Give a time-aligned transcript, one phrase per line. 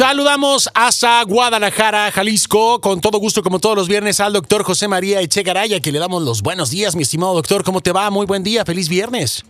[0.00, 5.20] Saludamos hasta Guadalajara, Jalisco, con todo gusto, como todos los viernes, al doctor José María
[5.20, 7.62] Echegaraya, que le damos los buenos días, mi estimado doctor.
[7.64, 8.08] ¿Cómo te va?
[8.08, 9.44] Muy buen día, feliz viernes.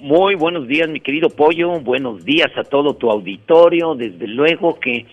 [0.00, 1.80] Muy buenos días, mi querido Pollo.
[1.80, 3.96] Buenos días a todo tu auditorio.
[3.96, 5.04] Desde luego que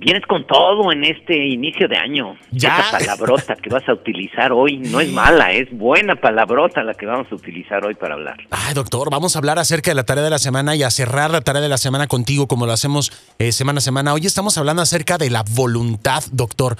[0.00, 2.34] vienes con todo en este inicio de año.
[2.50, 2.78] Ya.
[2.78, 7.04] Esa palabrota que vas a utilizar hoy no es mala, es buena palabrota la que
[7.04, 8.38] vamos a utilizar hoy para hablar.
[8.50, 11.30] Ay, doctor, vamos a hablar acerca de la tarea de la semana y a cerrar
[11.30, 14.14] la tarea de la semana contigo, como lo hacemos eh, semana a semana.
[14.14, 16.76] Hoy estamos hablando acerca de la voluntad, doctor.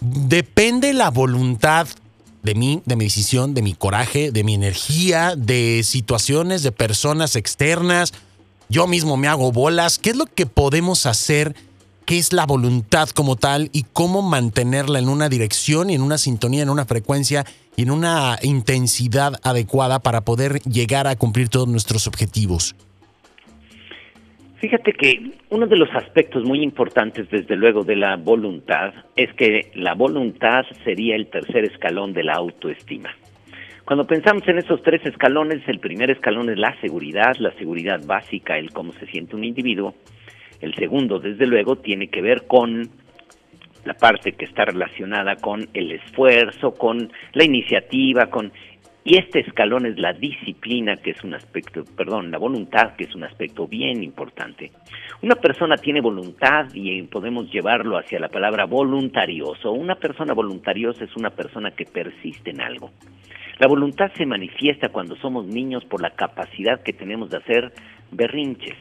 [0.00, 1.88] Depende la voluntad
[2.42, 7.36] de mí, de mi decisión, de mi coraje, de mi energía, de situaciones, de personas
[7.36, 8.12] externas.
[8.68, 9.98] Yo mismo me hago bolas.
[9.98, 11.54] ¿Qué es lo que podemos hacer?
[12.10, 16.18] ¿Qué es la voluntad como tal y cómo mantenerla en una dirección y en una
[16.18, 17.44] sintonía, en una frecuencia
[17.76, 22.74] y en una intensidad adecuada para poder llegar a cumplir todos nuestros objetivos?
[24.56, 29.70] Fíjate que uno de los aspectos muy importantes, desde luego, de la voluntad es que
[29.76, 33.10] la voluntad sería el tercer escalón de la autoestima.
[33.84, 38.58] Cuando pensamos en esos tres escalones, el primer escalón es la seguridad, la seguridad básica,
[38.58, 39.94] el cómo se siente un individuo.
[40.60, 42.88] El segundo, desde luego, tiene que ver con
[43.84, 48.52] la parte que está relacionada con el esfuerzo, con la iniciativa, con
[49.02, 53.14] y este escalón es la disciplina, que es un aspecto, perdón, la voluntad, que es
[53.14, 54.72] un aspecto bien importante.
[55.22, 59.72] Una persona tiene voluntad y podemos llevarlo hacia la palabra voluntarioso.
[59.72, 62.90] Una persona voluntariosa es una persona que persiste en algo.
[63.58, 67.72] La voluntad se manifiesta cuando somos niños por la capacidad que tenemos de hacer
[68.10, 68.76] berrinches.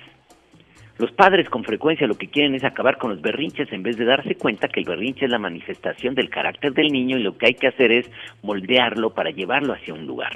[1.00, 4.04] Los padres con frecuencia lo que quieren es acabar con los berrinches en vez de
[4.04, 7.48] darse cuenta que el berrinche es la manifestación del carácter del niño y lo que
[7.48, 8.12] hay que hacer es
[8.44, 10.34] moldearlo para llevarlo hacia un lugar.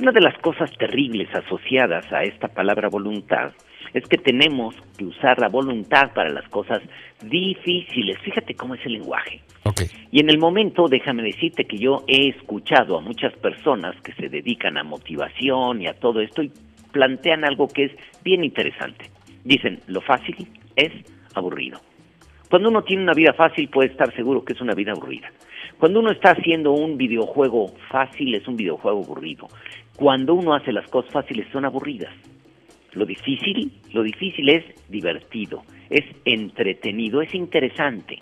[0.00, 3.52] Una de las cosas terribles asociadas a esta palabra voluntad
[3.92, 6.80] es que tenemos que usar la voluntad para las cosas
[7.24, 8.16] difíciles.
[8.22, 9.40] Fíjate cómo es el lenguaje.
[9.64, 9.88] Okay.
[10.12, 14.28] Y en el momento, déjame decirte que yo he escuchado a muchas personas que se
[14.28, 16.52] dedican a motivación y a todo esto y
[16.92, 19.10] plantean algo que es bien interesante.
[19.44, 20.92] Dicen, lo fácil es
[21.34, 21.78] aburrido.
[22.50, 25.30] Cuando uno tiene una vida fácil puede estar seguro que es una vida aburrida.
[25.78, 29.48] Cuando uno está haciendo un videojuego fácil es un videojuego aburrido.
[29.96, 32.14] Cuando uno hace las cosas fáciles son aburridas.
[32.92, 38.18] Lo difícil, lo difícil es divertido, es entretenido, es interesante.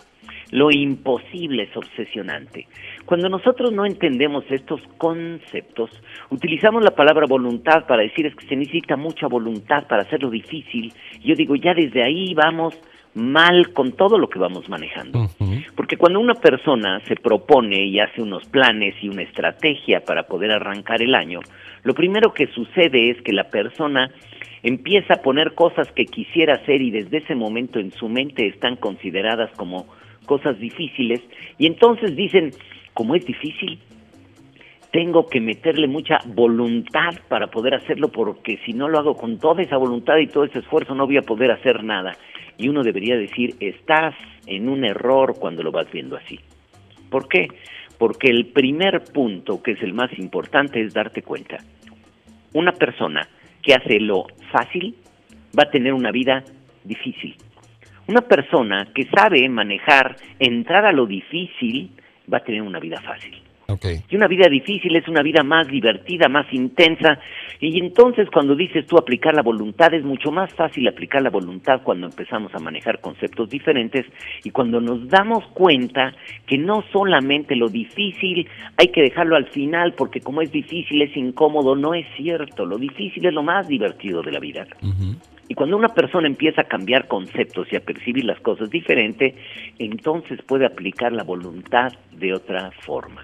[0.53, 2.67] Lo imposible es obsesionante.
[3.05, 5.89] Cuando nosotros no entendemos estos conceptos,
[6.29, 10.93] utilizamos la palabra voluntad para decir es que se necesita mucha voluntad para hacerlo difícil.
[11.23, 12.79] Yo digo, ya desde ahí vamos
[13.15, 15.27] mal con todo lo que vamos manejando.
[15.75, 20.51] Porque cuando una persona se propone y hace unos planes y una estrategia para poder
[20.51, 21.39] arrancar el año,
[21.81, 24.11] lo primero que sucede es que la persona
[24.61, 28.75] empieza a poner cosas que quisiera hacer y desde ese momento en su mente están
[28.75, 29.87] consideradas como
[30.25, 31.21] cosas difíciles
[31.57, 32.51] y entonces dicen,
[32.93, 33.79] como es difícil,
[34.91, 39.63] tengo que meterle mucha voluntad para poder hacerlo porque si no lo hago con toda
[39.63, 42.15] esa voluntad y todo ese esfuerzo no voy a poder hacer nada.
[42.59, 44.13] Y uno debería decir, estás
[44.45, 46.39] en un error cuando lo vas viendo así.
[47.09, 47.47] ¿Por qué?
[47.97, 51.57] Porque el primer punto, que es el más importante, es darte cuenta.
[52.53, 53.27] Una persona
[53.63, 54.95] que hace lo fácil
[55.57, 56.43] va a tener una vida
[56.83, 57.35] difícil.
[58.07, 61.89] Una persona que sabe manejar, entrar a lo difícil,
[62.31, 63.41] va a tener una vida fácil.
[63.73, 64.01] Okay.
[64.09, 67.19] Y una vida difícil es una vida más divertida, más intensa.
[67.59, 71.81] Y entonces cuando dices tú aplicar la voluntad, es mucho más fácil aplicar la voluntad
[71.83, 74.05] cuando empezamos a manejar conceptos diferentes
[74.43, 76.13] y cuando nos damos cuenta
[76.45, 78.47] que no solamente lo difícil
[78.77, 82.65] hay que dejarlo al final porque como es difícil, es incómodo, no es cierto.
[82.65, 84.67] Lo difícil es lo más divertido de la vida.
[84.81, 85.17] Uh -huh.
[85.47, 89.35] Y cuando una persona empieza a cambiar conceptos y a percibir las cosas diferente,
[89.77, 93.23] entonces puede aplicar la voluntad de otra forma.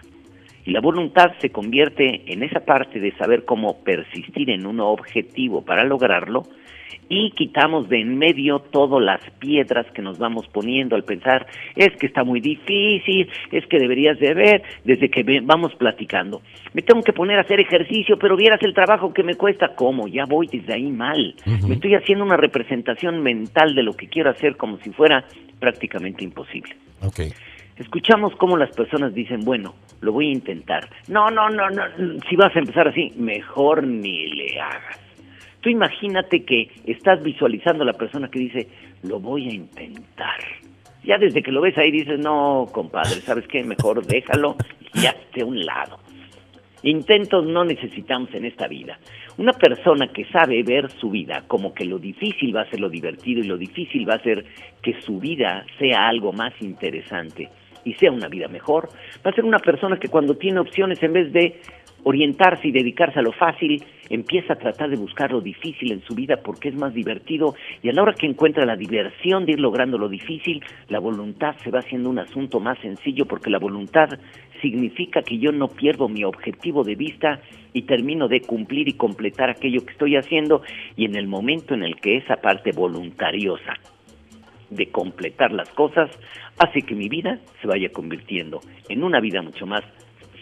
[0.66, 5.64] Y la voluntad se convierte en esa parte de saber cómo persistir en un objetivo
[5.64, 6.44] para lograrlo
[7.10, 11.90] y quitamos de en medio todas las piedras que nos vamos poniendo al pensar, es
[11.98, 16.42] que está muy difícil, es que deberías de ver, desde que vamos platicando.
[16.74, 20.08] Me tengo que poner a hacer ejercicio, pero vieras el trabajo que me cuesta, ¿cómo?
[20.08, 21.36] Ya voy desde ahí mal.
[21.46, 21.68] Uh -huh.
[21.68, 25.26] Me estoy haciendo una representación mental de lo que quiero hacer como si fuera
[25.60, 26.76] prácticamente imposible.
[27.02, 27.32] Okay.
[27.80, 30.90] Escuchamos cómo las personas dicen, bueno, lo voy a intentar.
[31.08, 31.84] No, no, no, no,
[32.30, 35.00] si vas a empezar así, mejor ni le hagas.
[35.62, 38.68] Tú imagínate que estás visualizando a la persona que dice,
[39.04, 40.40] lo voy a intentar.
[41.06, 43.64] Ya desde que lo ves ahí dices, no, compadre, ¿sabes qué?
[43.64, 44.58] Mejor déjalo
[44.94, 46.00] y hazte a un lado.
[46.84, 49.00] Intentos no necesitamos en esta vida.
[49.38, 52.90] Una persona que sabe ver su vida como que lo difícil va a ser lo
[52.90, 54.44] divertido y lo difícil va a ser
[54.82, 57.48] que su vida sea algo más interesante
[57.90, 58.90] y sea una vida mejor,
[59.26, 61.60] va a ser una persona que cuando tiene opciones en vez de
[62.04, 66.16] orientarse y dedicarse a lo fácil, empieza a tratar de buscar lo difícil en su
[66.16, 67.56] vida porque es más divertido.
[67.82, 71.56] Y a la hora que encuentra la diversión de ir logrando lo difícil, la voluntad
[71.64, 74.10] se va haciendo un asunto más sencillo porque la voluntad
[74.62, 77.42] significa que yo no pierdo mi objetivo de vista
[77.74, 80.62] y termino de cumplir y completar aquello que estoy haciendo.
[80.96, 83.74] Y en el momento en el que esa parte voluntariosa
[84.70, 86.10] de completar las cosas
[86.58, 89.82] hace que mi vida se vaya convirtiendo en una vida mucho más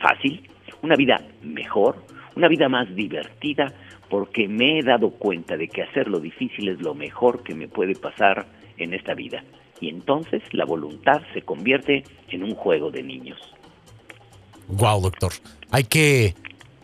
[0.02, 0.50] fácil,
[0.82, 2.04] una vida mejor,
[2.36, 3.74] una vida más divertida,
[4.10, 7.68] porque me he dado cuenta de que hacer lo difícil es lo mejor que me
[7.68, 8.46] puede pasar
[8.78, 9.44] en esta vida.
[9.80, 13.40] Y entonces la voluntad se convierte en un juego de niños.
[14.68, 15.34] Wow, doctor.
[15.72, 16.36] Hay que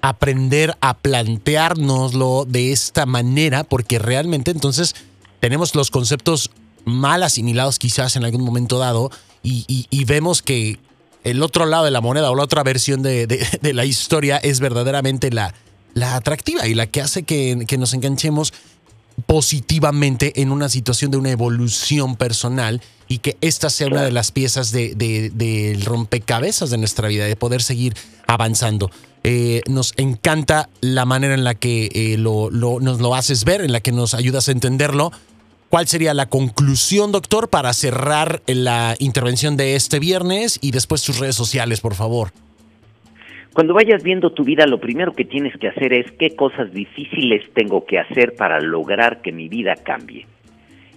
[0.01, 4.95] aprender a planteárnoslo de esta manera, porque realmente entonces
[5.39, 6.51] tenemos los conceptos
[6.85, 9.11] mal asimilados quizás en algún momento dado
[9.43, 10.79] y, vemos que
[11.23, 13.27] el otro lado de la moneda o la otra versión de,
[13.61, 15.53] la historia es verdaderamente la,
[15.93, 18.53] la, atractiva y la que hace que, nos enganchemos
[19.25, 24.31] positivamente en una situación de una evolución personal y que esta sea una de las
[24.31, 27.95] piezas del de, rompecabezas de nuestra vida, de poder seguir
[28.27, 28.89] avanzando.
[29.25, 33.71] Eh, nos encanta la manera en la que eh, lo, nos lo haces ver, en
[33.71, 35.11] la que nos ayudas a entenderlo
[35.73, 41.19] ¿Cuál sería la conclusión, doctor, para cerrar la intervención de este viernes y después sus
[41.19, 42.29] redes sociales, por favor?
[43.53, 47.51] Cuando vayas viendo tu vida, lo primero que tienes que hacer es qué cosas difíciles
[47.55, 50.27] tengo que hacer para lograr que mi vida cambie.